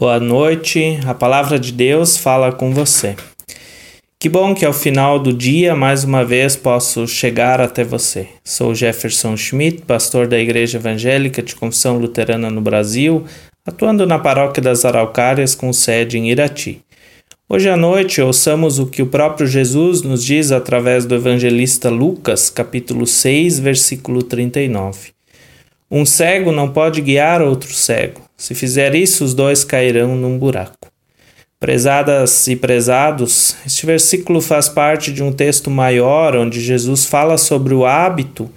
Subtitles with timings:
[0.00, 3.16] Boa noite, a palavra de Deus fala com você.
[4.18, 8.26] Que bom que ao final do dia, mais uma vez, posso chegar até você.
[8.42, 13.26] Sou Jefferson Schmidt, pastor da Igreja Evangélica de Confissão Luterana no Brasil,
[13.66, 16.80] atuando na Paróquia das Araucárias com sede em Irati.
[17.46, 22.48] Hoje à noite, ouçamos o que o próprio Jesus nos diz através do evangelista Lucas,
[22.48, 25.19] capítulo 6, versículo 39.
[25.90, 28.20] Um cego não pode guiar outro cego.
[28.36, 30.88] Se fizer isso, os dois cairão num buraco.
[31.58, 37.74] Prezadas e prezados, este versículo faz parte de um texto maior onde Jesus fala sobre
[37.74, 38.48] o hábito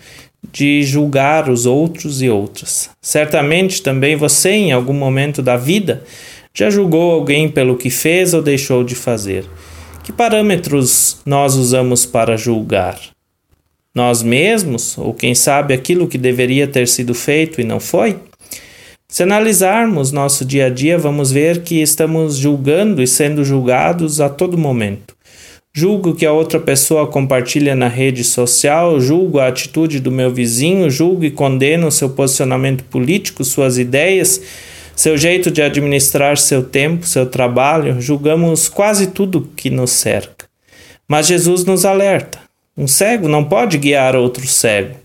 [0.51, 2.91] de julgar os outros e outras.
[3.01, 6.03] Certamente também você, em algum momento da vida,
[6.53, 9.43] já julgou alguém pelo que fez ou deixou de fazer.
[10.03, 12.99] Que parâmetros nós usamos para julgar?
[13.93, 18.17] Nós mesmos, ou quem sabe aquilo que deveria ter sido feito e não foi?
[19.07, 24.27] Se analisarmos nosso dia a dia, vamos ver que estamos julgando e sendo julgados a
[24.27, 25.15] todo momento.
[25.71, 30.89] Julgo que a outra pessoa compartilha na rede social, julgo a atitude do meu vizinho,
[30.89, 34.41] julgo e condeno seu posicionamento político, suas ideias,
[34.95, 40.45] seu jeito de administrar seu tempo, seu trabalho, julgamos quase tudo que nos cerca.
[41.07, 42.39] Mas Jesus nos alerta:
[42.75, 44.95] um cego não pode guiar outro cego.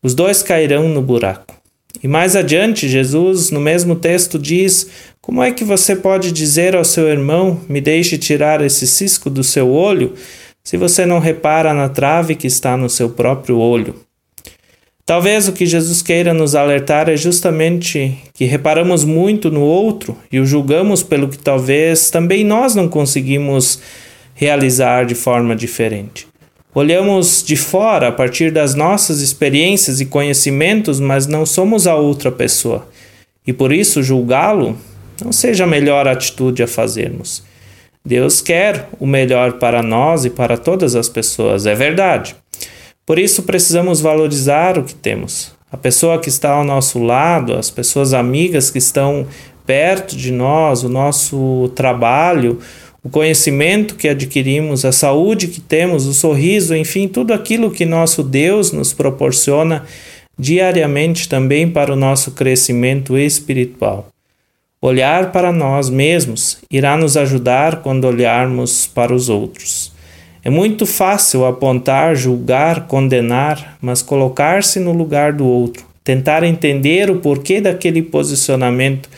[0.00, 1.58] Os dois cairão no buraco.
[2.02, 4.88] E mais adiante, Jesus, no mesmo texto, diz:
[5.20, 9.42] Como é que você pode dizer ao seu irmão: Me deixe tirar esse cisco do
[9.42, 10.14] seu olho,
[10.62, 13.96] se você não repara na trave que está no seu próprio olho?
[15.04, 20.38] Talvez o que Jesus queira nos alertar é justamente que reparamos muito no outro e
[20.38, 23.80] o julgamos pelo que talvez também nós não conseguimos
[24.34, 26.27] realizar de forma diferente.
[26.78, 32.30] Olhamos de fora a partir das nossas experiências e conhecimentos, mas não somos a outra
[32.30, 32.86] pessoa.
[33.44, 34.78] E por isso julgá-lo
[35.20, 37.42] não seja a melhor atitude a fazermos.
[38.04, 42.36] Deus quer o melhor para nós e para todas as pessoas, é verdade.
[43.04, 45.50] Por isso precisamos valorizar o que temos.
[45.72, 49.26] A pessoa que está ao nosso lado, as pessoas amigas que estão
[49.66, 52.60] perto de nós, o nosso trabalho,
[53.02, 58.22] o conhecimento que adquirimos, a saúde que temos, o sorriso, enfim, tudo aquilo que nosso
[58.22, 59.84] Deus nos proporciona
[60.38, 64.08] diariamente também para o nosso crescimento espiritual.
[64.80, 69.92] Olhar para nós mesmos irá nos ajudar quando olharmos para os outros.
[70.44, 77.18] É muito fácil apontar, julgar, condenar, mas colocar-se no lugar do outro, tentar entender o
[77.18, 79.08] porquê daquele posicionamento,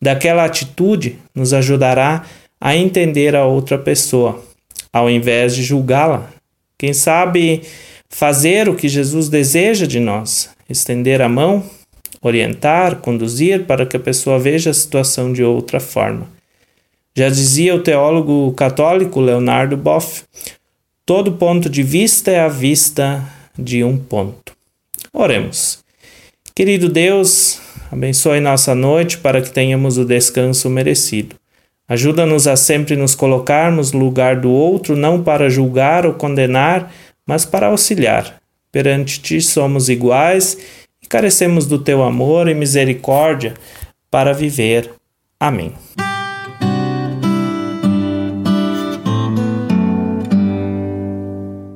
[0.00, 4.40] daquela atitude, nos ajudará a a entender a outra pessoa,
[4.92, 6.30] ao invés de julgá-la.
[6.78, 7.62] Quem sabe
[8.08, 11.64] fazer o que Jesus deseja de nós, estender a mão,
[12.22, 16.28] orientar, conduzir para que a pessoa veja a situação de outra forma.
[17.16, 20.22] Já dizia o teólogo católico Leonardo Boff:
[21.04, 24.52] todo ponto de vista é a vista de um ponto.
[25.12, 25.80] Oremos.
[26.54, 31.41] Querido Deus, abençoe nossa noite para que tenhamos o descanso merecido.
[31.92, 36.90] Ajuda-nos a sempre nos colocarmos no lugar do outro, não para julgar ou condenar,
[37.26, 38.40] mas para auxiliar.
[38.72, 40.56] Perante ti somos iguais
[41.02, 43.52] e carecemos do teu amor e misericórdia
[44.10, 44.90] para viver.
[45.38, 45.74] Amém.